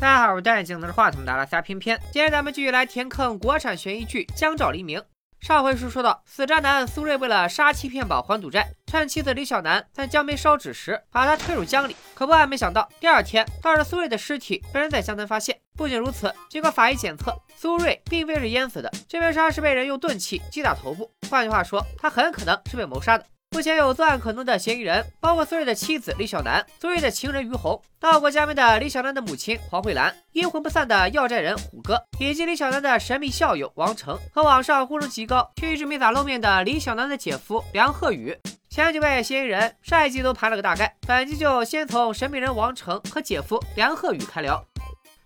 [0.00, 2.00] 大家好，我是戴眼镜拿着话筒的阿拉斯偏偏。
[2.10, 4.98] 今天咱们继续来填坑国产悬疑剧《江照黎明》。
[5.40, 11.94] 上回书说到，死渣男苏瑞为了杀妻骗保还赌债，趁妻子李小楠在江边烧纸时，把她推入江里。
[12.14, 15.54] 可万万没想到，第二天倒是苏瑞的尸体被人在江南发现。
[15.76, 21.12] 不仅如此，经过法医检测，苏瑞并非是淹死的，这边杀是被人用钝器击打头部。
[21.28, 23.26] 换句话说，他很可能是被谋杀的。
[23.52, 38.34] 目前有作案可能的嫌疑人，包括苏瑞的妻子李小楠、苏瑞的情人于红、到过家门的李小楠的母亲黄慧兰、阴魂不散的要债人虎哥，以及李小楠的神秘校友王成和网上呼声极高却一直没咋露面的李小楠的姐夫梁鹤宇。
[38.70, 44.64] 前几位嫌疑人上一集都盘了个大概，本集就先从神秘人王成和姐夫梁鹤宇开聊。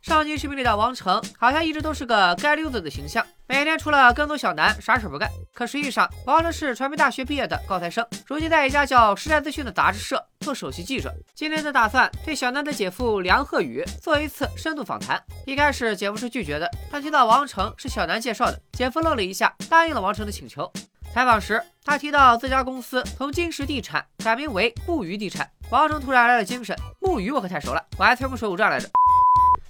[0.04, 5.30] 上集视频里的王成好像一直都是个街溜子的形象，每天除了跟踪小南，啥事不干。
[5.54, 11.10] 可实际上，王成是传媒大学毕业的高材生，如今在一家叫时代资讯的杂志社做首席记者。
[11.34, 15.18] 今天他打算对小南的姐夫梁鹤宇做一次深度访谈。
[15.46, 20.70] 一开始，姐夫是拒绝的，但听到王成是小南介绍的，姐夫愣了一下，答应了王成的请求。
[21.14, 28.86] 采访时，他提到自家公司从金石地产改名为木鱼地产，王成突然来了精神，木鱼我可太熟了，我还吹过水浒传来着。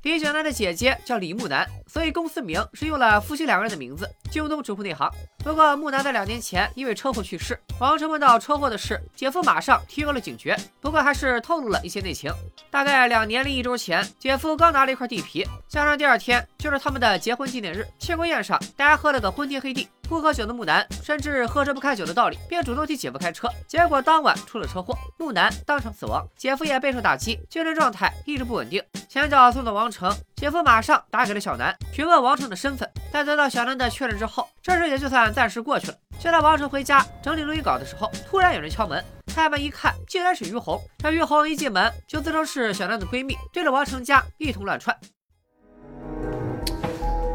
[0.04, 4.06] 李小男的姐姐叫李木南，所以公司名是用了夫妻两个人的名字。
[4.30, 5.10] 京东直呼内行。
[5.38, 12.30] 不过木南在两年前因为车祸去世，王成问到车祸的事，姐夫马上提高了警觉，不过还是透露了一些内情。
[12.70, 19.88] 大概两年零一周前，姐夫刚拿了一块地皮，加上第二天就是他们的结婚纪念日，庆功宴上大家喝了个昏天黑地。
[20.08, 28.82] 不喝酒的木南甚至喝着不开酒的道理，便主动替姐夫开车，结果当晚出了车祸，木南当场死亡，姐夫也备受打击，精神状态一直不稳定。
[29.08, 32.88] 前脚送到王城，姐夫马上打给了小南，询问王城的身份。
[33.12, 35.96] 在得到小南的确认之后，这事也就算暂时过去了。
[36.18, 40.80] 就在王城回家整理录音稿的时候，突然有人敲门，开门一看，竟然是于红。
[40.98, 44.96] 这于红一进门就自称是小南的闺蜜，对着王城家一通乱窜。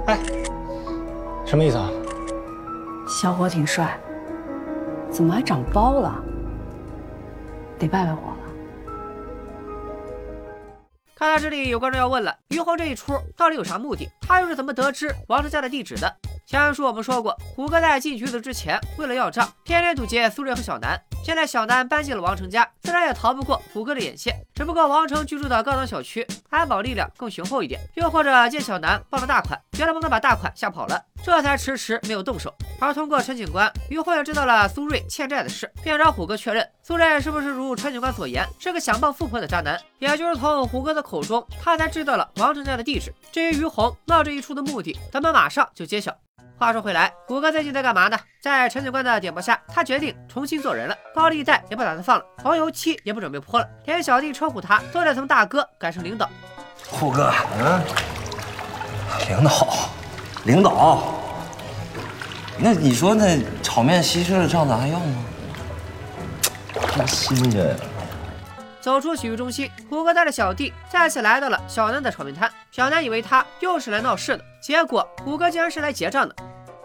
[0.07, 0.19] 哎，
[1.45, 1.89] 什么意思啊？
[3.09, 3.99] 小伙挺帅，
[5.09, 6.23] 怎么还长包了？
[7.79, 8.37] 得拜拜我了。
[11.15, 14.09] 看到这里，有观众要问了：于红这一出到底有啥目的？
[14.21, 16.11] 他又是怎么得知王成家的地址的？
[16.47, 20.99] 前文书我们说过，虎哥在进局子之前，为了要账，天天堵截苏瑞和小南。
[21.23, 24.35] 现在小南搬进了王成家，自然也逃不过虎哥的眼线。
[24.55, 32.51] 只不过王成居住的高档小区，安保力量更雄厚一点，又或者见小南傍了大款，觉得不能把大款吓跑了，这才迟迟没有动手。
[32.79, 39.79] 而通过陈警官，于慧也知道了苏瑞欠债的事，便找虎哥确认苏瑞是不是如陈警官所言，是个想傍富婆的渣男。
[39.99, 43.13] 也就是从虎哥的口中，他才知道了王成家的地址。
[43.31, 46.15] 至于于红闹这一出的目的，咱们马上就揭晓。
[46.57, 48.17] 话说回来，虎哥最近在干嘛呢？
[48.41, 50.97] 在陈警官的点拨下，他决定重新做人了。
[51.15, 56.29] 高利贷也不打算放了，黄油漆也不准备泼了，连小弟称呼他都得从大哥改成领导。
[56.89, 57.81] 虎哥，嗯，
[59.29, 59.67] 领导，
[60.43, 61.03] 领导，
[62.57, 65.25] 那你说那炒面西施的账咱还要吗？
[66.95, 67.75] 真新鲜呀！
[68.89, 72.51] 走出洗浴中心，虎哥带着小弟再次来到了小南的炒面摊。
[72.71, 76.35] 小南以为他又是来闹事的，结果虎哥竟然是来结账的。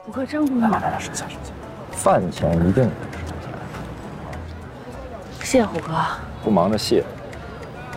[0.03, 0.71] 虎哥真不忙，
[1.01, 1.53] 收下收下，
[1.93, 2.91] 饭钱一定得
[5.41, 5.95] 谢谢虎哥。
[6.43, 7.03] 不忙着谢。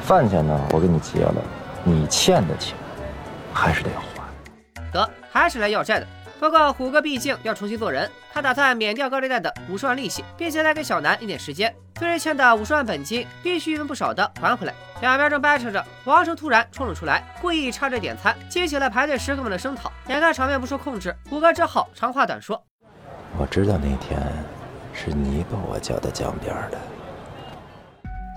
[0.04, 1.36] 饭钱呢，我给你结了，
[1.84, 2.78] 你欠的钱
[3.54, 4.24] 还是得还。
[4.94, 6.08] 得，还是来要债的。
[6.40, 11.76] 不过虎哥毕竟要重新做人，他打算免掉高利贷的五十万利息，并且再给小南一点时间。
[11.98, 14.74] 苏瑞欠的五十万本金必须一分不少的还回来。
[15.02, 19.92] 两边正掰扯着，王成突然冲了出来，故意插着点餐，激起了排队食客们的声讨。
[20.08, 22.64] 眼看场面不受控制，虎哥只好长话短说
[23.40, 24.22] ：“我知道那天
[24.94, 26.78] 是你把我叫到江边的。”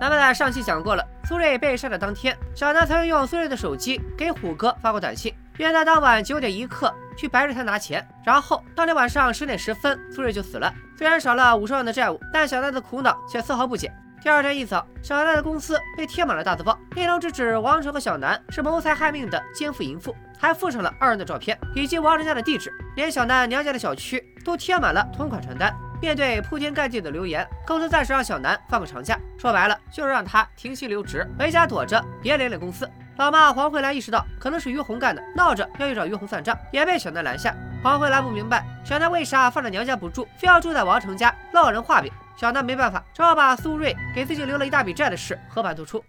[0.00, 8.06] 咱们在上期讲过了，苏瑞被杀的当天，小南曾用苏瑞的手机给虎哥发过短信，约他当晚九点一刻去白日滩拿钱。
[8.25, 10.72] 然后当天晚上十点十分，苏瑞就死了。
[11.00, 13.91] 虽然少了五十万的债务，但小南的苦恼却丝毫不减。
[14.21, 25.75] 第二天一早，小南的公司被贴满了大字报，内容直指王成和小南是谋财害命的奸夫淫妇，还附上了二人的照片以及王成家的地址，连小南娘家的小区都贴满了同款传单。
[26.03, 32.86] 面对铺天盖地的留言，公司暂时让小南放个长假，说白了就是让他停薪留职，回家躲着，别连累公司。
[33.21, 37.55] 老妈黄慧兰意识到可能是于红干的，闹着要去找于红算账，也被小南拦下。
[37.83, 42.11] 黄慧兰不明白小南为啥放着娘家不住，非要住在王成家落人话柄。
[42.34, 46.03] 小南没办法，只好把苏瑞给自己留了一大笔债的事和盘托出。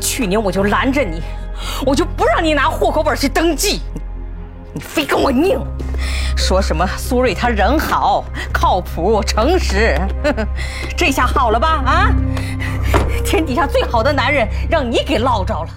[0.00, 1.20] 去年我就拦着你，
[1.84, 3.82] 我就不让你拿户口本去登记，
[4.72, 5.60] 你非跟我拧，
[6.34, 9.94] 说什么苏瑞他人好、靠谱、诚实，
[10.96, 11.82] 这下好了吧？
[11.84, 12.08] 啊，
[13.22, 15.70] 天底下最好的男人让你给捞着了。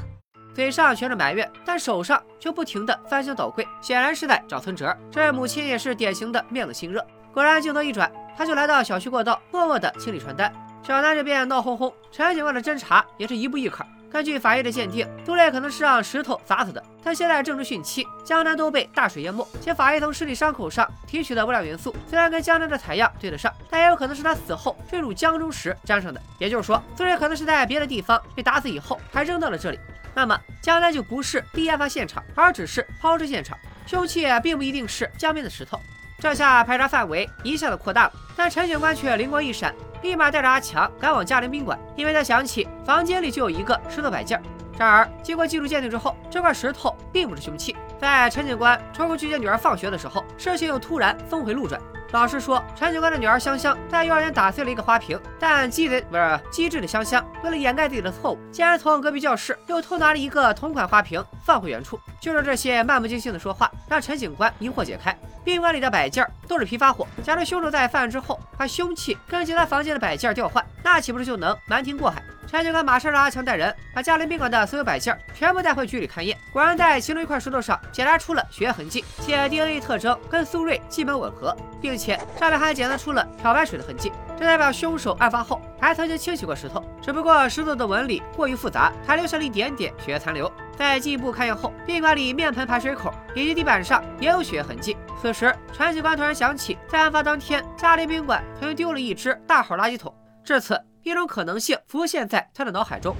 [0.53, 4.95] 嘴上全着埋怨，但手上却不停的翻箱倒柜，显然是在找存折。
[5.11, 7.05] 这位母亲也是典型的面子心热。
[7.33, 10.53] 果然，镜头一转，他就来到小区过道，默默的清理传单。
[10.83, 13.87] 小南这边闹哄哄，陈警官的侦查也是一步一坎。
[14.11, 16.83] 根据法医的鉴定，苏瑞可能是让石头砸死的。
[17.03, 26.21] 他现在正值汛期，江南都被大水淹没，且法医从尸体伤口上提取的微量元素虽然跟江南的采样对得上，但也有可能是他死后坠入江中时沾上的。
[26.37, 29.79] 也就是说，苏瑞可能是在别的地方被打死以后，还扔到了这里。
[30.15, 35.79] 那么，江南就不是第一案发现场，而只是抛尸现场，凶器并不一定是江边的石头。
[36.19, 39.73] 这下排查范围一下子扩大了，但陈警官却灵光一闪。
[40.01, 44.41] 立马带着阿强赶往嘉陵宾馆，因为他想起房间里就有一个石头摆件。
[44.77, 47.75] 然而，经过技术鉴定之后，这块石头并不是凶器。
[47.99, 51.79] 在陈警官抽空去接女儿放学的时候，事情又突然峰回路转。
[52.13, 61.99] 老实说，陈警官的女儿香香在幼儿园打碎了一个花瓶，但机贼不是机智的香香，为了掩盖自己的错误，竟然从隔壁教室又偷拿了一个同款花瓶放回原处。
[62.21, 65.17] 就是这些漫不经心的说话，让陈警官疑惑解开。
[65.43, 72.23] 宾馆里的摆件都是批发货，假如凶手在犯案之后把凶器跟其他房间的摆件调换，那岂不是就能瞒天过海？
[72.53, 90.51] 陈警官马上让阿强带人把嘉陵宾馆的所有摆件全部带回局里勘验，果然在其中一块石头上检查出了血液痕迹，且 DNA 特征跟苏瑞基本吻合，并且上面还检测出了漂白水的痕迹，这代表凶手案发后还曾经清洗过石头，只不过石头的纹理过于复杂，还留下了一点点血液残留。
[90.77, 94.95] 在进一步勘验后，宾馆里面盆排水口以及地板上也有血液痕迹。
[95.19, 100.13] 此时，陈警官突然想起，在案发当天，嘉陵宾馆曾经丢了一只大号垃圾桶。
[100.43, 103.15] 至此，一种可能性浮现在他的脑海中：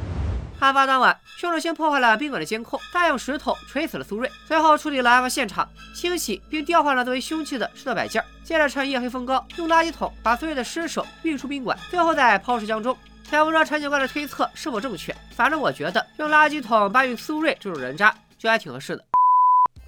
[0.60, 12.98] 案发当晚，凶手先破坏了宾馆的监控，再用石头锤死了苏瑞，随后处理了案发现场，清洗并调换了作为凶器的石头摆件，接着趁夜黑风高，用垃圾桶把苏瑞的尸首运出宾馆，最后再抛尸江中。
[13.30, 19.04] 且不知道陈警官的推测是否正确，反正我觉得用垃圾桶搬运苏瑞这种人渣就还挺合适的。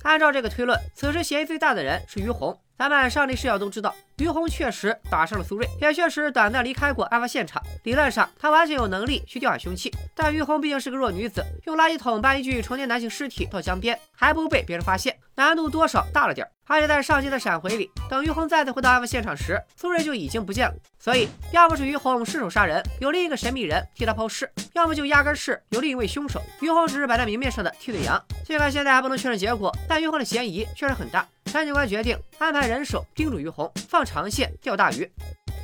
[0.02, 2.58] 按照这个推论，此时嫌疑最大的人是于红。
[2.78, 7.62] 咱们上帝视角都知道，于红确实打伤了苏瑞，也确实短暂离开过案发现场。
[7.84, 9.90] 理论上，他完全有能力去调换凶器。
[10.14, 16.46] 但于红毕竟是个弱女子，用垃圾桶搬一具成年男性尸体到江边，还不被别人发现，难度多少大了点。
[16.68, 20.76] 而且在上集的闪回里，等于红再次回到案发现场时，苏瑞就已经不见了。
[21.00, 28.22] 所以，要么是于红失手杀人，有另一个神秘人替他抛尸；要么就压根是有另一位凶手，于红只是摆在明面上的替罪羊。
[28.44, 31.26] 尽管现在还不能确认结果，但于红的嫌疑确实很大。
[31.46, 35.10] 陈警官决定安排人手盯住于红，放长线钓大鱼。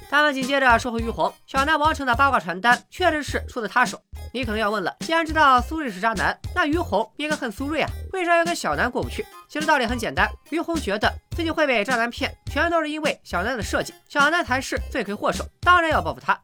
[0.09, 4.01] 咱们紧接着说回于红，小南王成的八卦传单确实是出自他手。
[4.33, 9.25] 你可能要问了，既然知道苏瑞是渣男，那于红应该恨苏瑞啊，为啥要跟小南过不去？
[9.49, 16.39] 其实道理很简单，于红觉得自己会被渣男骗，全都是因为小南的设计，小南才是罪魁祸首，当然要报复他。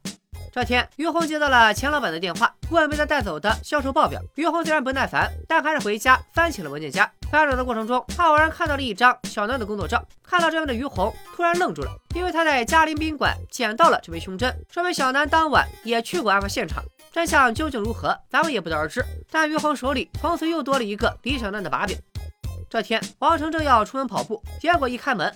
[0.58, 4.20] 这天，于红接到了钱老板的电话，问被他带走的销售报表。
[4.34, 7.08] 于红虽然不耐烦，但还是回家翻起了文件夹。
[7.30, 10.04] 翻找的过程中，他偶然看到了一张小南的工作照。
[10.24, 16.84] 看到这边的于红突然愣住了，因为他在嘉陵宾馆捡到了这枚胸针，说明小南当晚也去过案发现场。
[17.12, 19.06] 真相究竟如何，咱们也不得而知。
[19.30, 21.96] 但于红手里从此又多了一个李小南的把柄。
[22.68, 25.32] 这天，王成正要出门跑步，结果一开门。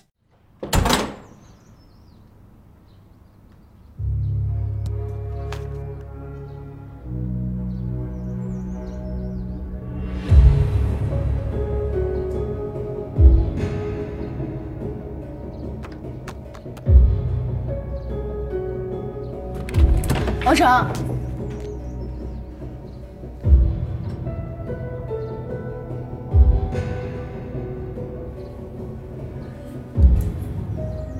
[20.51, 20.85] 王成，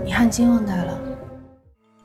[0.04, 1.00] 你汗巾忘带了。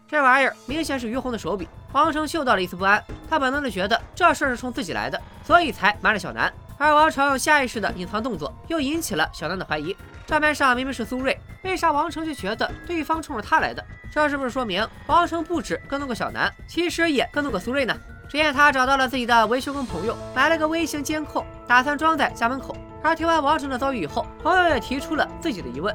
[0.07, 1.69] 这玩意儿明显是于红的手笔。
[1.91, 6.53] 王成嗅到了一丝不安，他本能的觉得这事儿是冲自己来的，所以才瞒着小南。
[6.79, 9.97] 而王成下意识的隐藏动作，又引起了小南的怀疑。
[10.27, 13.85] 账面上明明是苏瑞，为啥王成却觉得对方冲着他来的？
[14.11, 17.95] 这是不是说明王成不止跟踪过小南，其实也跟踪过苏瑞呢？
[18.29, 22.77] 只见他找到了自己的维修工朋友，买了个微型监控，打算装在家门口。
[23.03, 25.95] 而听完王成的遭遇以后，朋友也提出了自己的疑问：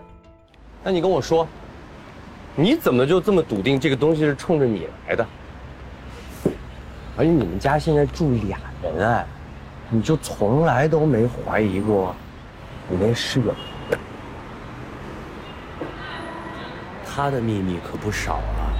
[0.83, 1.45] 那你跟我说，
[2.55, 5.25] 你怎么就这么笃定这个东西是冲着你来的？
[7.17, 9.25] 而且你们家现在住俩人哎，
[9.89, 12.15] 你就从来都没怀疑过
[12.87, 13.53] 你那室友？
[17.21, 18.70] 他的秘密可不少啊。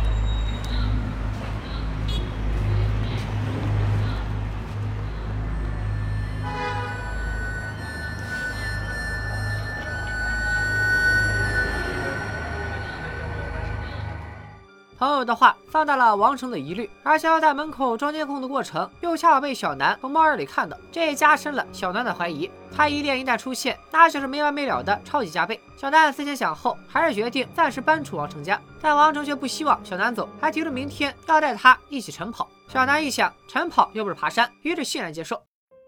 [15.01, 22.48] 朋友的话放大了王成的疑虑，而且要在门口装监控的过程，又恰好被小南从猫眼里看到，这也加深了小南的怀疑。
[22.72, 25.60] 他疑点一旦出现，那就是没完没了的超级加倍。
[25.75, 32.48] 小南思前想后，还是决定暂时搬出王成家，但王成却不希望小南走，还提出明天要带他一起晨跑。
[32.67, 35.41] 小南一想，晨跑又不是爬山，于是欣然接受。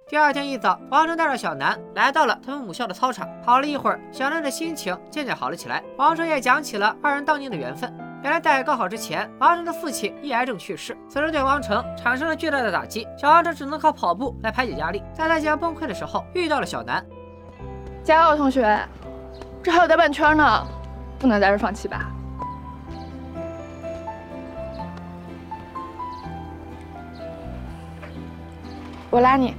[0.10, 3.30] 第二天一早，王成带着小南来到了他们母校的操场。
[3.46, 5.84] 跑了一会儿，小南的心情渐渐好了起来。
[5.98, 7.96] 王成也讲起了二人当年的缘分。
[8.24, 13.06] 原来在高考之前，王成的父亲因癌症去世，此事对王成产生了巨大的打击。
[13.18, 15.04] 小王成只能靠跑步来排解压力。
[15.14, 17.06] 在他即将崩溃的时候，遇到了小南。
[18.02, 18.80] 加油，同学，
[19.62, 20.66] 这还有大半圈呢，
[21.20, 22.10] 不能在这放弃吧？
[29.10, 29.54] 我拉你。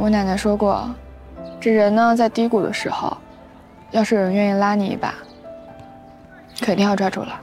[0.00, 0.88] 我奶奶说过，
[1.60, 3.14] 这人呢在低谷的时候，
[3.90, 5.12] 要是有人愿意拉你一把，
[6.58, 7.38] 肯定要抓住了。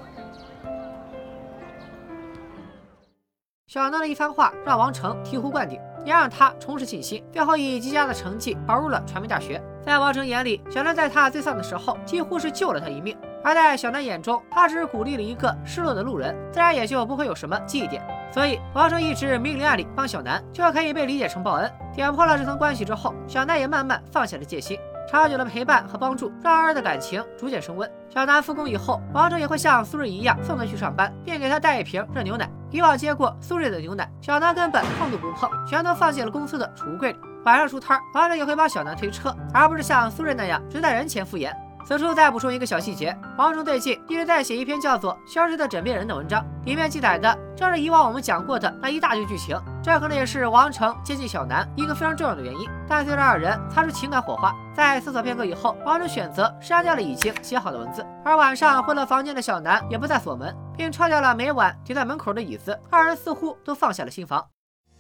[3.68, 9.62] 小南的一番话让王成醍醐灌顶，也让他重拾信心，最后以极佳的成绩考入了传媒大学。
[9.86, 18.02] 在王成眼里，小南在他最丧的时候几乎是救了他一命；而在小南眼中，他只是鼓励了一个失落的路人，自然也就不会有什么记忆点。
[18.32, 21.72] 所以，王成一直明里暗里帮小南，就可以被理解成报恩。
[21.98, 24.80] 点破了这层关系之后，小南也慢慢放下了戒心。
[25.10, 27.89] 长久的陪伴和帮助，让二人的感情逐渐升温。
[28.08, 32.48] 小南复工以后，王哲也会像苏瑞一样送他去上班，并给他带一瓶热牛奶。
[32.70, 37.20] 以往接过苏瑞的牛奶，小南根本碰都不碰，全都放进了公司的储物柜里。
[37.46, 41.51] 晚上出摊，王哲也会帮小南推车，而不是像苏瑞那样只在人前敷衍。
[41.88, 49.58] 此处再补充一个小细节：王成最近一直在写一篇叫做《消失的枕边人》的文章，里面记载的正是以往我们讲过的那一大堆剧情。
[49.82, 52.70] 这可能也是王成接近小南一个非常重要的原因。
[52.89, 58.06] 但随着二人擦出情感火花，在思索片刻以后，王成选择删掉了已经写好的文字。
[58.25, 62.77] 而晚上回了房间的小南也不再锁门，并撤掉了每晚停在门口的椅子。
[62.89, 64.46] 二人似乎都放下了心防。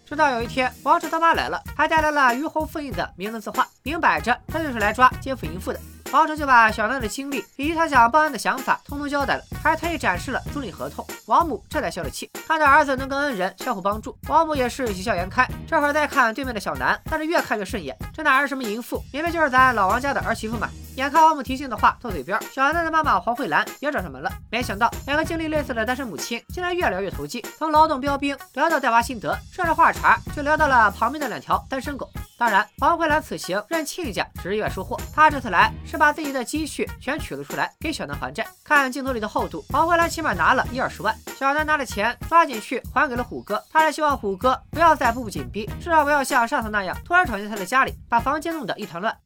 [0.05, 5.79] 直到有一天，王成他妈来了，还带来了于红复印的名文字画，明摆着他就是来抓奸夫淫妇的。
[6.13, 11.05] 王成就把小南的经历以及他想报案的想法通通交代了，还特意展示了租赁合同。
[11.25, 15.45] 王母这才消了气，看到儿子能跟恩人相互帮助，王母也是喜笑颜开。
[15.67, 20.69] 这会儿再看对面的小南，那是越看越顺眼，这哪是什么淫妇，明明就是咱老王家的儿媳妇嘛！
[20.95, 24.31] 眼看王母提醒的话到嘴边，小南的妈妈黄慧兰也找上门了。
[24.49, 32.09] 没想到两个经历类似的单身母亲，竟然越聊越投机，从劳动标兵聊到带娃心得，顺着话茬就聊到了旁边的两条单身狗。
[32.37, 38.45] 当然，黄慧兰此行认亲家只是意外收获，她这次来是把自己的积蓄全取了出来给小南还债。
[38.63, 41.15] 看镜头里的厚度，黄慧兰起码拿了一二十万。
[41.35, 43.59] 小南拿了钱，抓紧去还给了虎哥。
[43.71, 49.17] 他是希望虎哥不要再步步紧逼，至少不要像上次那样突然闯进他的家里，把房间弄得一团乱。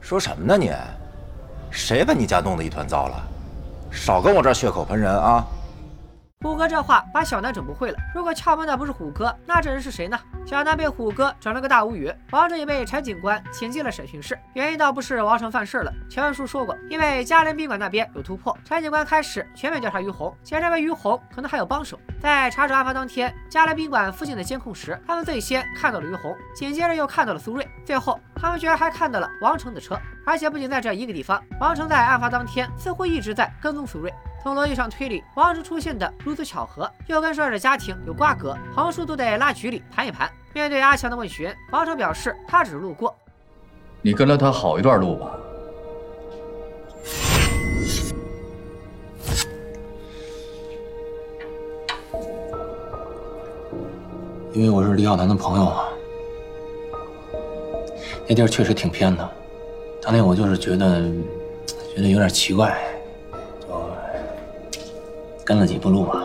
[0.00, 0.72] 说什么呢你？
[1.70, 3.22] 谁把你家弄得一团糟了？
[3.92, 5.46] 少跟我这儿血口喷人啊！
[6.46, 7.98] 虎哥这话把小南整不会了。
[8.14, 10.16] 如果撬门的不是虎哥，那这人是谁呢？
[10.46, 14.38] 小南被虎哥整了个大无语，王成也被陈警官请进了审讯室。
[14.54, 21.98] 原因倒不是王成犯事了，乔文书说过，因为嘉联宾馆那边有突破，陈警官开始全面调查于红，且认为于红可能还有帮手。
[22.20, 29.98] 在查找案发当天嘉联宾馆附近的监控时，他们最先看到了于红，紧接着又看到了苏瑞，最后他们居然还看到了王成的车。
[30.26, 34.12] 而且不仅在这一个地方，王成在案发当天似乎一直在跟踪苏瑞。
[34.42, 40.28] 从逻辑上推理，王成出现的如此巧合，又跟说的家庭有瓜葛，横竖都得拉局里盘一盘。
[40.52, 43.16] 面对阿强的问询，王成表示他只是路过。
[44.02, 45.30] 你跟了他好一段路吧？
[54.52, 55.84] 因为我是李小楠的朋友啊。
[58.28, 59.30] 那地儿确实挺偏的，
[60.06, 61.00] 当年我就是觉得，
[61.92, 62.80] 觉得有点奇怪。
[65.44, 66.24] 跟了几步路吧。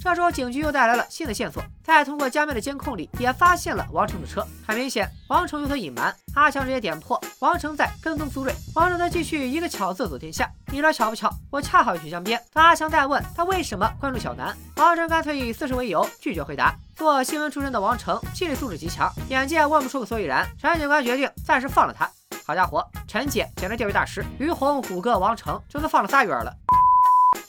[0.00, 4.46] 这时候，警局又带来了新的线索，在通过家妹的监控里，也发现了王成的车。
[4.64, 6.14] 很明显，王成有所隐瞒。
[6.36, 8.54] 阿强直接点破，王成在跟踪苏瑞。
[8.76, 10.48] 王成则继续一个巧字走天下。
[10.70, 11.28] 你说巧不巧？
[11.50, 12.40] 我恰好去江边。
[12.52, 16.72] 当阿强再问他为什么关注小南，王成干脆以私事为由拒绝回答。
[16.94, 22.08] 做新闻出身的王成，心理素质极强，眼见问不出个所以然，陈警官决定暂时放了他。
[22.48, 26.50] 好家伙，陈姐简直钓鱼大师，于洪、虎哥、王成，就算放了仨鱼饵了。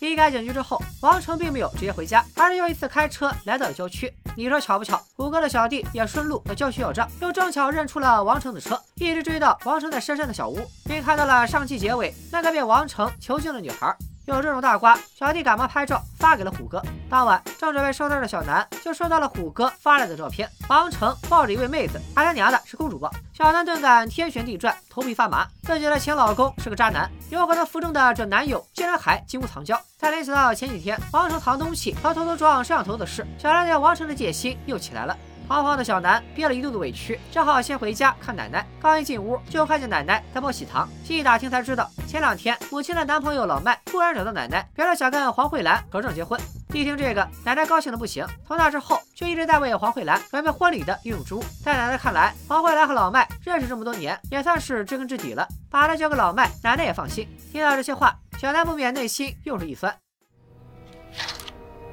[0.01, 4.13] 离开警局之后，王成并没有直接回家，而是又一次开车来到了郊区。
[4.35, 5.01] 你说巧不巧？
[5.15, 13.95] 虎哥的小弟也顺路到郊区要账，又正巧认出了王成的车，一直追到王成在深山的小屋，并看到了上期结尾那个被王成囚禁的女孩。
[14.29, 16.79] 有这种大瓜，小弟赶忙拍照发给了虎哥。
[17.09, 23.11] 当晚正准备收摊的小南就收到了虎哥发来的照片，王成抱着一位妹子，他他娘的是公主抱。
[23.33, 29.79] 小南顿感天旋地转，头皮发麻，自己的前老公是个渣男，有可能腹中的这男友竟然还金屋藏娇。
[29.97, 35.17] 再联想到前几天王成藏东西和偷偷装摄像头的事，小南对王成的戒心又起来了。
[35.49, 38.63] 慌慌的小南憋了一肚子委屈，只好先回家看奶奶。
[38.79, 40.87] 刚一进屋，就看见奶奶在磨喜糖。
[41.03, 46.39] 细打听才知道，前两天母亲的男朋友老麦突然找到奶奶，表示想跟黄慧兰合证结婚。
[46.71, 48.23] 一听这个，奶奶高兴的不行。
[48.47, 51.43] 从那之后，就一直在为黄慧兰准备婚礼的御用之物。
[51.65, 57.27] 在奶奶看来，黄慧兰和老麦认识这么多年，也算是知根知底了，把她交给老麦，奶奶也放心。
[57.51, 59.91] 听到这些话，小南不免内心又是一酸。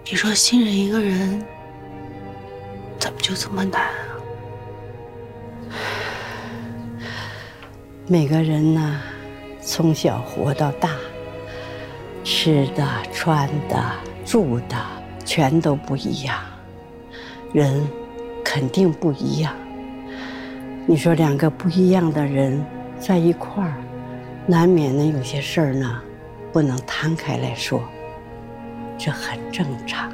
[0.05, 1.43] 你说信任一个人。
[3.07, 4.19] 怎么就这么难啊？
[8.09, 9.01] 每个人呢，
[9.61, 10.91] 从小活到大，
[12.25, 13.81] 吃的、穿的、
[14.25, 14.77] 住的，
[15.25, 16.37] 全都不一样。
[17.53, 17.81] 人
[18.45, 19.55] 肯定不一样。
[20.85, 22.61] 你说两个不一样的人
[22.99, 23.77] 在一块儿，
[24.49, 26.03] 难免呢有些事儿呢，
[26.53, 27.81] 不能摊开来说，
[28.99, 30.13] 这很正常。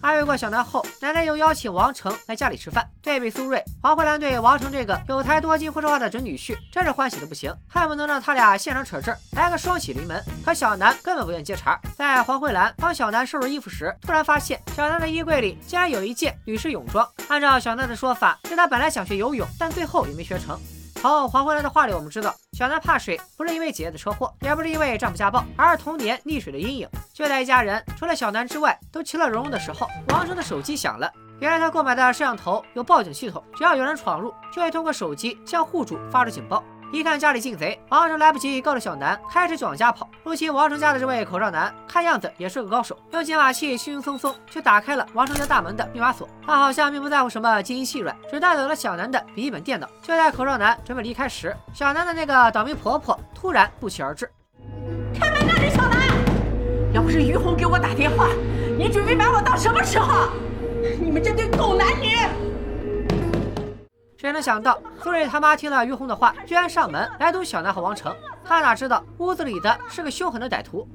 [0.00, 2.88] 安慰过小南后，奶奶又邀请王成来家里吃饭。
[3.02, 10.22] 对比苏瑞，黄慧兰对王成这个有才多金、会说话的准女婿，真是欢喜的不行，恨不能让他俩现场扯证，来个双喜临门。
[10.44, 11.80] 可小南根本不愿接茬。
[11.96, 17.06] 在黄慧兰帮小南收拾衣服时，突然发现小南的衣柜里竟然有一件女士泳装。
[17.28, 20.58] 按照小南的说法，是他本来想学游泳，但最后也没学成。
[21.00, 26.88] 从黄慧兰的话里，我们知道小南怕水，不是因为姐姐的车祸，也不是因为丈夫家暴，而是童年溺水的阴影。
[27.14, 31.08] 就在一家人除了小南之外都其乐融融的时候，王成的手机响了。
[31.38, 36.64] 原来他购买的摄像头有报警系统，只要有人闯入，就会通过手机向户主发出警报。
[36.90, 40.08] 一看家里进贼，王成来不及告诉小南，开始就往家跑。
[40.24, 46.26] 入侵王成家的这位口罩男，看样子也是个高手，用解码器轻轻松松就打开了王成家大门的密码锁。
[46.46, 49.86] 他好像并不在乎什么金银细软，只带走了小南的笔记本电脑。
[50.02, 54.30] 就在口罩男准备离开时，小南的那个倒霉婆婆突然不期而至。
[55.12, 56.08] 开门呐，李小南！
[56.94, 58.28] 要不是于红给我打电话，
[58.78, 60.30] 你准备把我当什么时候？
[60.98, 62.47] 你们这对狗男女！
[64.18, 68.12] 谁能想到苏瑞他妈听了于红的话，居然上门来堵小南和王成？
[68.44, 70.88] 他哪知道屋子里的是个凶狠的歹徒。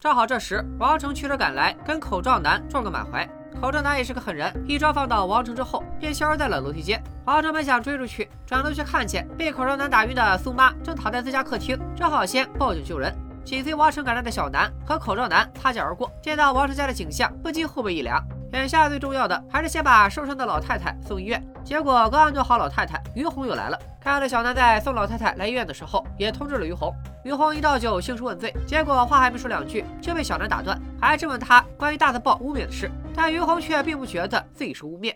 [0.00, 3.24] 正好这时，王成驱车赶来，跟口罩男撞个满怀。
[3.60, 7.02] 口罩男也是个狠人，一招放倒王成之后，便消失在了楼梯间。
[7.24, 13.14] 王成本想追出去，转头却看见被口罩男打晕的苏妈正躺在自家客厅，正好先报警救人。
[13.44, 18.22] 紧随王成赶来的小南和口罩男擦肩而过，见到王成家的景象，不禁后背一凉。
[18.54, 21.44] 眼下最重要的还是先把受伤的老太太送医院。
[21.64, 23.76] 结果刚安顿好老太太，于红又来了。
[24.00, 26.94] 看到小南在送老太太来医院的时候，也通知了于红。
[27.24, 32.88] 于红一倒酒兴师问罪，结果话还没说两句，就被小南打断，还质问他关于大字报污蔑的事。
[33.12, 35.12] 但于红却并不觉得自己是污蔑。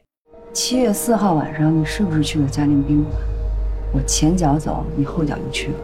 [0.53, 3.15] 七月四号晚上，你是不是去了嘉陵宾馆？
[3.93, 5.75] 我前脚走，你后脚就去了。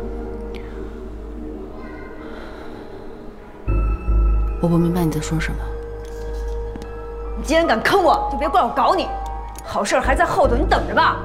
[4.60, 5.58] 我不明白你在说什么。
[7.44, 9.06] 你既然敢坑我，就别怪我搞你。
[9.62, 11.18] 好事还在后头，你等着吧。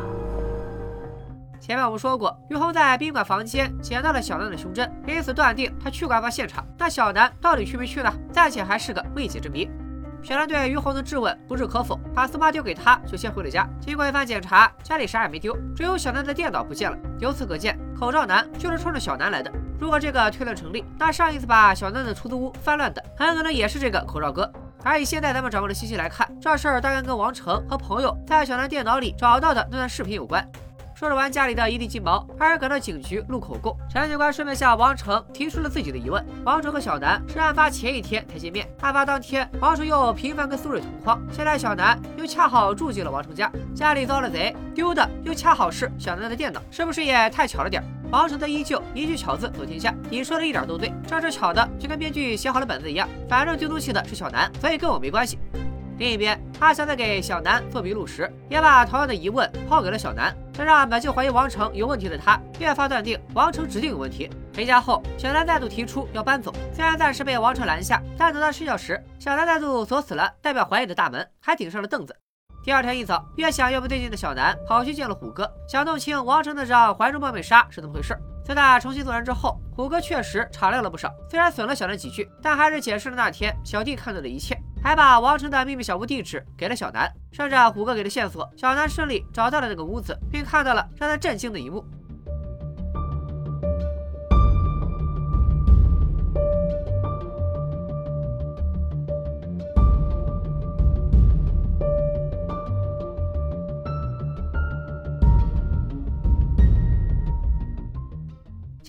[1.61, 6.61] 前面我们说过，于红在宾馆房间捡到了小南的胸针，因此断定他去过案发现场。
[6.77, 8.11] 那小南到底去没去呢？
[8.33, 9.71] 暂且还是个未解之谜。
[10.21, 13.65] 小南对于红的质问不置可否，把丝袜丢给他，就先回了家。
[13.79, 16.97] 经过一番检查，家里啥也没丢，只有小南的电脑不见了。
[17.19, 19.49] 由此可见，口罩男就是冲着小南来的。
[19.79, 24.51] 如果这个推论成立，那上一次把小南的出租屋翻乱的，很可能也是这个口罩哥。
[24.83, 30.45] 而以现在咱们掌握的信息来看，这事儿大概跟王成和朋友在小南电脑里找到的那段视频有关。
[30.99, 33.73] 收拾完家里的一地鸡毛，二人赶到警局录口供。
[33.89, 47.81] 陈警官顺便向王成提出了自己的疑问：王成和小南是案发前一天才见面，案发当天王成又频繁跟苏瑞同框，现在小南又恰好住进了王成家，家里遭了贼，丢的又恰好是小南的电脑，是不是也太巧了点？
[48.11, 55.39] 王成则依旧一句巧字走天下，你说的一点都对，这是巧的，就跟编剧写好了本子一样，反正丢东西的是小南，所以跟我没关系。
[55.97, 64.29] 另一边，阿强在给小南做笔录时，也把同样的疑问抛给了小南，这让本就怀疑王成有问题的他，越发断定王成指定有问题。
[64.53, 72.13] 回家后，小南再度提出要搬走，虽然暂时被王成拦下，但等他睡觉时，小南再度锁死了代表怀疑的大门，还顶上了凳子。
[72.61, 78.13] 第二天一早，越想越不对劲的小南跑去见了虎哥，想弄清王成的这怀中抱被杀是怎么回事。
[78.43, 84.57] 在他重新做人之后，虎哥确实敞亮了不少，虽然损了小南几句，但还是解释了那天小弟看到的一切。
[84.81, 91.83] 还把王成的秘密小屋地址给了小南，顺着虎哥给的线索，小南顺利找到了那个屋子，并看到了让他震惊的一幕。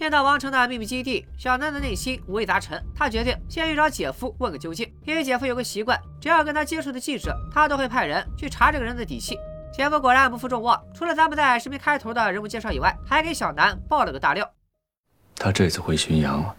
[0.00, 2.82] 见到王成的秘密基地，小南的内心五味杂陈。
[2.94, 9.36] 他决定先去找姐夫问个究竟，因为姐夫有个习惯，只要跟他接触的记者，他都会派人去查这个人的底细。
[9.70, 14.50] 姐夫果然不负众望，除了咱们在视频开头的人物介绍以外，还给小南爆了个大料。
[15.36, 16.56] 他这次回浔阳，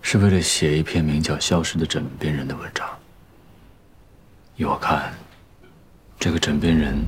[0.00, 2.88] 是为了写一篇名叫《消失的枕边人》的文章。
[4.56, 5.12] 依我看，
[6.18, 7.04] 这个枕边人，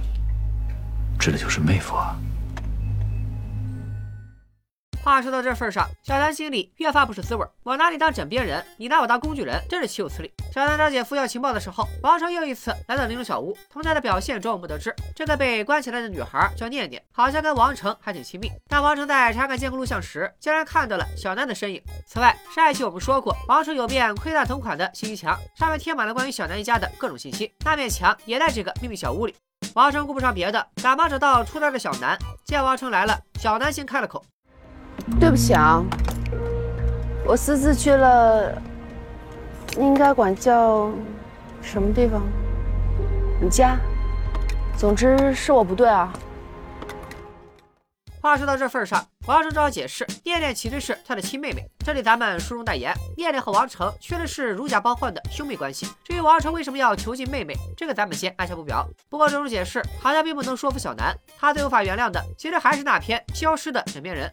[1.18, 2.14] 指的就是妹夫啊。
[5.08, 7.42] 话说到这份上，小南心里越发不是滋味。
[7.62, 10.30] 我拿你当枕边人，你拿我当工具人，真是岂有此理！
[10.52, 13.56] 小南找姐夫要情报的时候，王成又一次来到玲珑小屋。
[13.72, 18.50] 从他的表现中，我们得知这个被关起来的女孩叫念念，好像跟王成还挺亲密。
[18.68, 21.82] 但王成在查看监控录像时，竟然看到了小南的身影。
[22.06, 27.50] 此外，上一期我们说过，王成有面窥探同款的信息墙，上面贴满了关于小南一家的各种信息。
[27.64, 29.34] 那面墙也在这个秘密小屋里。
[29.74, 32.18] 王成顾不上别的，赶忙找到出来的小南。
[32.44, 34.22] 见王成来了，小南先开了口。
[35.20, 35.82] 对不起啊，
[37.24, 38.61] 我私自去了，
[39.76, 40.90] 应该管叫
[41.62, 42.22] 什么地方？
[43.40, 43.76] 你家。
[44.76, 46.12] 总之是我不对啊。
[48.20, 51.64] 话说到这份上，王成只好解释，念念其实是他的亲妹妹。
[51.84, 55.88] 这里咱们书中代言，念念和王成确实是如假包换的兄妹关系。
[56.04, 58.87] 至于王成为什么要囚禁妹妹，这个咱们先按下不表。
[59.08, 64.32] 不过这种解释好像并不能说服小南，他最无法原谅的其实还是那篇消失的枕边人。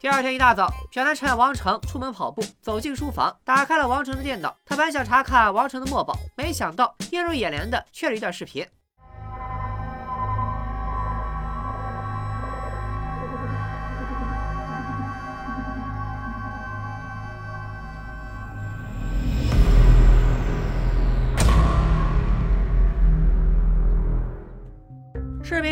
[0.00, 4.56] 第二天一大早，小南趁王成出门跑步，走进书房，打开了王成的电脑。
[4.64, 8.64] 他本想查看王成的墨宝，没想到映入眼帘的却是一段视频。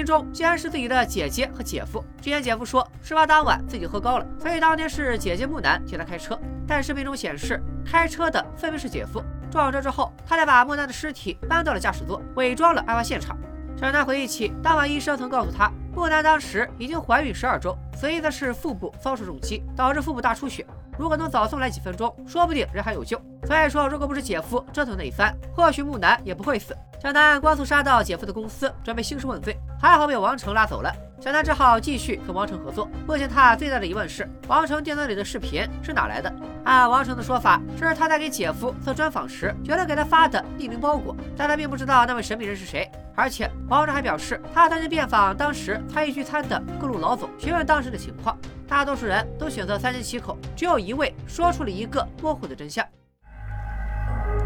[0.07, 2.03] 中竟然是自己的姐姐和姐夫。
[2.23, 6.39] 之前姐夫说，事发当晚自己喝高了，所以当天是姐姐木南替他开车。
[6.67, 9.21] 但视频中显示，开车的分明是姐夫。
[9.51, 13.37] 撞车之后，他才把木南的尸体搬到了驾驶座，伪装了案发现场。
[13.79, 20.67] 小南回忆起，当晚医生曾告诉他，木南当时已经怀孕十二周，死因的是腹部遭受重击，导致腹部大出血。
[20.99, 23.21] 如果能早送来几分钟，说不定人还有救。
[23.45, 26.77] 所以说，如果不是姐夫折腾那一番，或许木南也不会死。
[27.03, 30.93] 小南光速杀到姐夫的公司，准备兴师问罪，还好被王成拉走了。
[31.19, 32.89] 小南只好继续跟王成合作。
[33.07, 36.33] 目前他最大的疑问是，王成电脑里的视频是哪来的？
[36.65, 42.91] 按王成的说法，这是他在给姐夫做专访时，觉得给他发的匿名包裹，但他并不知道那位神秘人是谁。
[43.15, 48.37] 而且王成还表示，他曾经遍访当时参与聚餐的各路老总，询问当时的情况。
[48.69, 52.85] 大多数人都选择三缄其口，只有一位说出了一个模糊的真相。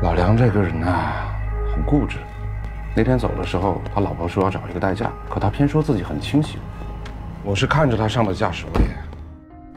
[0.02, 0.86] 老梁这个人呢，
[1.74, 2.18] 很固执。
[2.96, 6.58] 那天走的时候，他老婆说要找一个代驾，可他偏说自己很清醒。
[7.44, 8.82] 我是看着他上的驾驶位。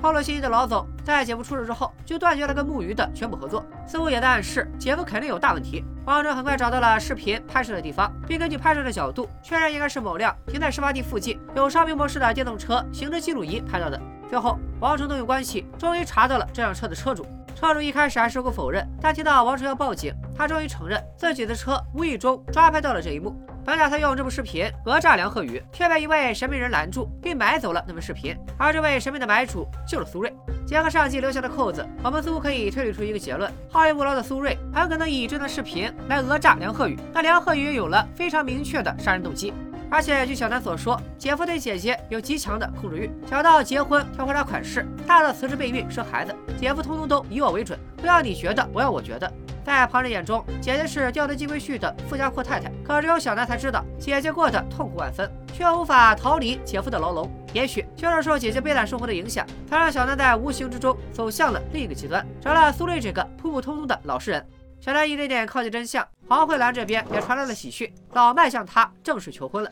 [0.02, 5.86] 透露信息的老总在姐夫出事之后，就断绝了跟木鱼的全部合作，似乎也在暗示姐夫肯定有大问题。
[6.06, 14.02] 王成很快找到了视频拍摄的地方，并根据拍摄的角度确认应该是某辆停在事发地附近有烧屏模式的电动车行车记录仪拍到的。
[14.30, 17.26] 最后，王成动用关系，终于查到了这辆车的车主。
[17.56, 23.36] 车主一开始还矢口否认，但听到王成要报警，他终于承认自己的车无意中抓拍到了这一幕。
[23.66, 28.38] 本打算用这部视频讹诈梁鹤宇，却被一位神秘人拦住，并买走了那部视频。
[28.58, 30.34] 而这位神秘的买主就是苏瑞。
[30.66, 37.00] 结合上集留下的扣子，我们似乎可以推理出一个结论：好逸恶劳的苏瑞很可能以这段视频来讹诈梁鹤宇。
[37.14, 39.54] 那梁鹤宇有了非常明确的杀人动机。
[39.94, 49.32] 而且据小南所说，姐夫对姐姐有极强的控制欲，小到结婚挑婚纱款式，大到辞职备孕生孩子，姐夫通通都以我为准，不要你觉得，不要我觉得。
[49.64, 52.72] 在旁人眼中，姐姐是掉得金龟婿的富家阔太太。
[52.84, 57.32] 可只有小南才知道，姐姐过得痛苦万分，却无法逃离姐夫的牢笼。
[57.54, 64.44] 也许就是受姐姐悲惨生活的影响，才让小南在无形之中走向了另一个极端，成了苏瑞这个普普通通的老实人。
[64.84, 69.72] 小南一点点靠近真相，黄慧兰这边也传来了喜讯，老麦向她正式求婚了。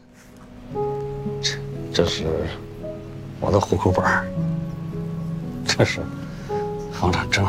[1.41, 1.57] 这
[1.93, 2.23] 这是
[3.41, 4.05] 我的户口本，
[5.67, 5.99] 这是
[6.93, 7.45] 房产证。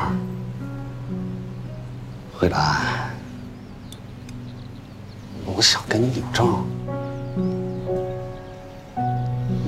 [2.37, 3.13] 慧兰，
[5.47, 6.67] 我想跟你领证，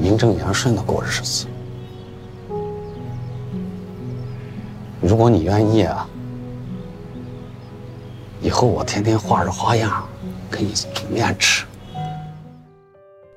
[0.03, 1.47] 名正言顺的过日子。
[5.01, 6.09] 如果你愿意啊，
[8.55, 10.09] 后我天天画着花样
[10.51, 11.67] 给你煮面吃。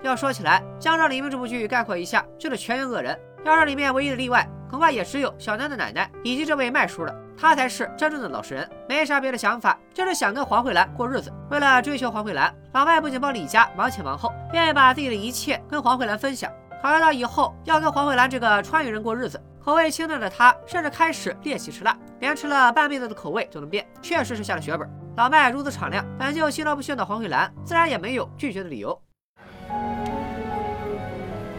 [0.04, 3.20] 要说起来，《江照黎明》这部剧概括一下就是全员恶人。
[3.44, 7.14] 要是里面唯一的例外，恐怕也只有小南的奶奶以及这位麦叔了。
[7.40, 11.32] 他才是真正的老实人，没啥别的想法，就是想跟黄慧兰过日子。
[11.50, 16.52] 为了追求黄慧兰，老麦不仅帮李家忙前忙后，愿意把自己的一切跟黄慧兰分享。
[16.82, 24.90] 考虑到以后要跟黄慧兰这个川渝人过日子，口味清淡的他甚至开始练习吃辣，连吃了半辈子的口味都能变，确实是下了血本。
[25.18, 29.02] 老麦如此敞亮，本就心照不宣的黄慧兰自然也没有拒绝的理由。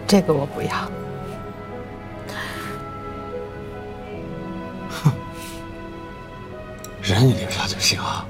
[0.07, 0.71] 这个我不要。
[4.89, 5.11] 哼，
[7.03, 8.25] 人你留下就行啊。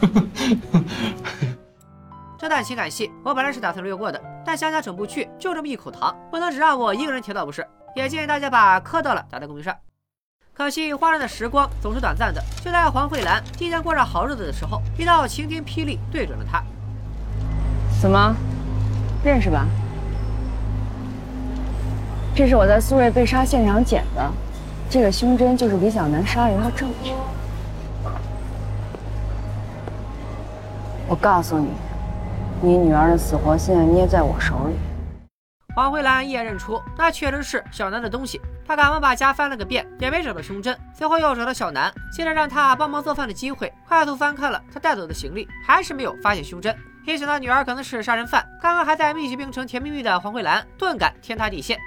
[2.38, 7.66] 这段情感戏我本来是打算略过的，但想想整部剧就这么一口糖，不能只让我一个人甜到不是。
[7.96, 9.76] 也建议大家把磕到了打在公屏上。
[10.58, 16.60] 可惜花人的时光总是短暂的，就在黄慧兰即将过上好日子的时候，一道晴天霹雳对准了她。
[18.02, 18.34] 怎么，
[19.22, 19.68] 认识吧？
[22.34, 24.32] 这是我在苏瑞被杀现场捡的，
[24.90, 27.12] 这个胸针就是李小楠杀人的证据。
[31.06, 31.68] 我告诉你，
[32.60, 34.74] 你女儿的死活现在捏在我手里。
[35.76, 38.40] 黄慧兰一眼认出，那确实是小南的东西。
[38.68, 40.78] 他赶忙把家翻了个遍，也没找到胸针。
[40.92, 46.76] 随后又找到小南，借着让他帮忙做饭的机会，快速翻看了他带走的行李，还是没有发现胸针。
[47.06, 51.78] 一想到女儿可能是杀人犯，刚刚还在蜜雪冰城甜蜜蜜的黄慧兰，顿感天塌地陷。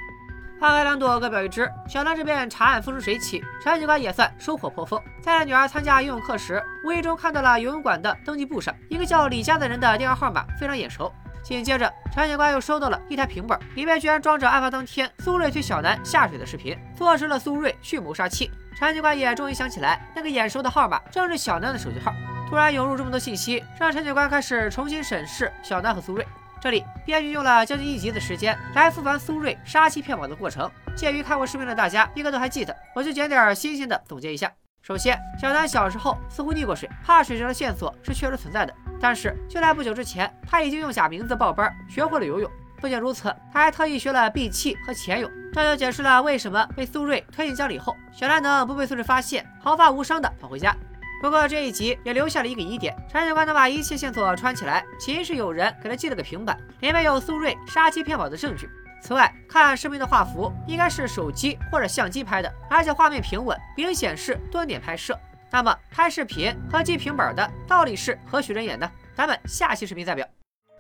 [0.60, 1.70] 花开两朵，各表一枝。
[1.88, 5.00] 小南这边查案风生水起，陈警官也算收获颇丰。
[5.22, 11.14] 在女儿参加游泳课时，无意中看到了游泳馆的登记簿上一个叫李佳的人的电话号码，非常眼熟。
[11.44, 18.50] 紧接着，陈警官又收到了一台平板，里面居然装着案发当天苏瑞推小南下水的视频，坐实了苏瑞蓄谋杀妻。
[18.78, 22.14] 陈警官也终于想起来，那个眼熟的号码正是小南的手机号。
[22.50, 26.26] 突然涌入这么多信息，让陈警官开始重新审视小南和苏瑞。
[26.62, 30.70] 这里编剧用了将近一集的时间来复盘苏瑞杀妻骗保的过程。
[30.96, 34.52] 鉴于看过视频的大家应该都还记得，我就捡点新鲜的总结一下。
[34.82, 38.74] 首先，小南小时候似乎溺过水，怕水这的线索是确实存在的。
[39.00, 42.52] 但是就在不久之前，他已经用假名字报班，学会了游泳。
[42.80, 50.76] 不仅如此，他还特意学了闭气和潜泳，这就解释了为什么被苏瑞推进江里后，小南能不被苏瑞发现，毫发无伤的跑回家。
[51.22, 58.68] 不过这一集也留下了一个疑点：陈警官能把一切线索串起来，起因是有人给他寄了个平板，里面有苏瑞杀妻骗保的证据。
[59.02, 65.18] 此外，看视频的画幅应该是手机或者相机拍的，而且画面平稳，明显是蹲点拍摄。
[65.50, 68.90] 那么拍视频和记平板的到底是何许人也呢？
[69.14, 70.26] 咱们下期视频再表。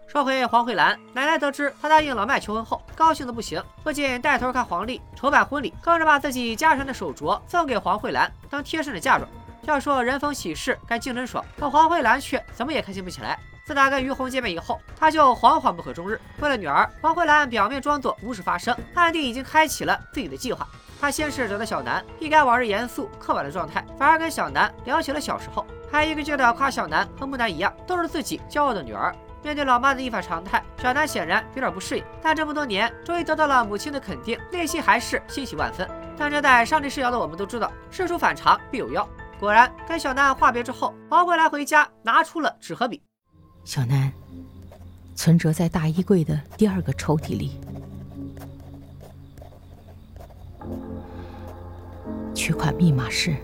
[0.07, 9.29] 说回黄慧兰，奶奶得知她答应老麦求婚后，高兴的不行，不仅带头看黄历筹办婚礼，更是把自己家传的手镯送给黄慧兰当贴身的嫁妆。
[9.63, 13.39] 要说人逢喜事该精神爽，可黄慧兰却怎么也开心不起来。
[13.71, 16.19] 自打跟于红见面以后，她就惶惶不可终日。
[16.41, 20.67] 为了女儿，黄慧兰表面装作无事发生，暗地已经开启了自己的计划。
[20.99, 29.15] 她先是找到小南，一改往日严肃刻板的状态，反而跟小南聊起了小时候，还一个劲的夸小南和木南一样，都是自己骄傲的女儿。
[29.41, 32.03] 面对老妈的一反常态，小南显然有点不适应。
[32.21, 35.89] 但这么多年，终于得到了母亲的肯定，内心还是欣喜万分。
[36.17, 39.07] 但这在上帝视角的我们都知道，事出反常必有妖。
[39.39, 43.01] 果然，跟小南话别之后，黄慧兰回家拿出了纸和笔。
[43.63, 44.12] 小南，
[45.15, 47.52] 存折在大衣柜的第二个抽屉里，
[52.34, 53.36] 取款密码是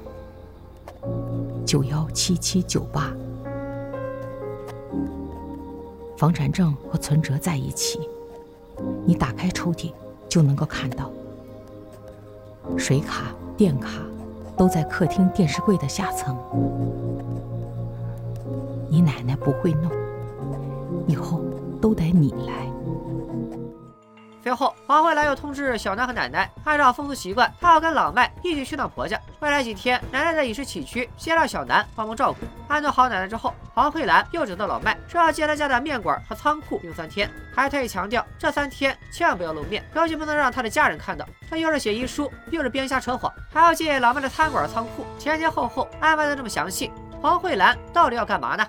[1.66, 3.14] 九幺七七九八，
[6.18, 8.00] 房产证和存折在一起，
[9.06, 9.94] 你打开抽屉
[10.28, 11.10] 就能够看到。
[12.78, 14.02] 水卡、电卡
[14.58, 16.38] 都在客厅电视柜的下层，
[18.90, 19.90] 你奶奶不会弄。
[21.08, 21.44] 以后
[21.82, 22.68] 都得你来。
[24.44, 29.20] 随后，黄慧兰又通知小南和奶奶，按照风俗习惯，她要跟老麦一起去趟婆家。
[29.42, 32.38] 未来几天，奶奶的饮食起居先让小南帮忙照顾。
[32.70, 41.28] 安顿好奶奶之后，黄慧兰又找到老麦，说要借他家的面馆和仓库用三天，还特意强调这三天千万不要露面，尤其不能让他的家人看到。
[41.52, 46.90] 这又是写遗书，又是编瞎扯谎，还要借老麦的餐馆仓库，前前后后安排的这么详细，
[47.22, 48.66] 黄慧兰到底要干嘛呢？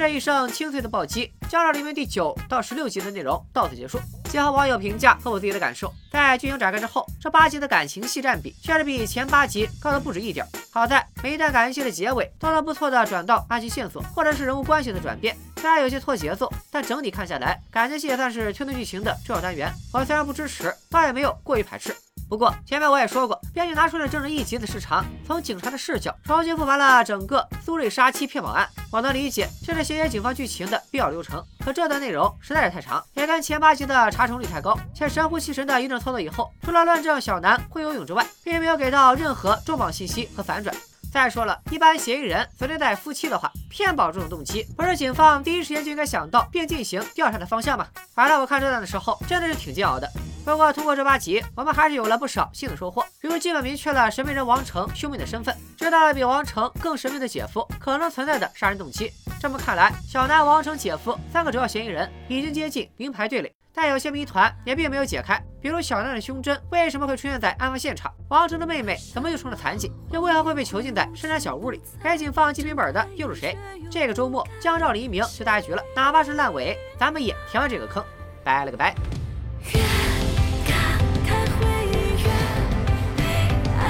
[0.00, 4.00] 随着一声清脆的暴击，《江照黎明》第九到十六集的内容到此结束。
[4.30, 10.46] 结合网友评价和我自己的感受，在剧情展开之后，这八集的感情戏占比确实比前八集高的不止一点。
[10.70, 19.70] 好在每一段感情戏的结尾都能不错的转到爱情线索或者是人物关系的转变，虽然有些拖节奏，但整体看下来，感情戏也算是推动剧情的重要单元。
[19.92, 21.94] 我虽然不支持，倒也没有过于排斥。
[22.30, 28.68] 不过前面我也说过，编剧拿出了整整一集的时长，从警察的视角重新复盘了整个苏瑞杀妻骗保案。
[28.92, 40.72] 我能理解这是写写警方剧情的必要流程，可这段内容实在是太长，也跟前八集的查重率太高，且神乎其神的一阵操作以后，除了论证小南会游泳之外，并没有给到任何重磅信息和反转。
[41.12, 47.88] 再说了，一般嫌疑人所对待夫妻的话，骗保这种动机，不是警方第一时间就应该想到并进行调查的方向吗？
[48.14, 50.08] 反正我看这段的时候，真的是挺煎熬的。
[50.50, 59.12] 不过通过这八集，我们还是有了不少新的收获，比如基本明确了神秘人王成兄妹的身份，知道了比王成更神秘的姐夫可能存在的杀人动机。
[59.40, 63.54] 这么看来，小南、王成姐夫三个主要嫌疑人已经接近名牌对垒。
[63.72, 68.12] 但有些谜团也并没有解开，比如小南的胸针为什么会出现在案发现场？
[68.28, 69.92] 王成的妹妹怎么又成了残疾？
[70.10, 71.80] 又为何会被囚禁在深山小屋里？
[72.02, 73.56] 该警方记名本的又是谁？
[73.88, 78.04] 这个周末江照黎明就大结局了，哪怕是烂尾，咱们也填完这个坑。
[78.42, 78.92] 拜了个拜。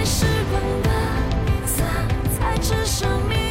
[0.00, 1.82] 爱是光的色
[2.38, 3.49] 彩，只剩迷。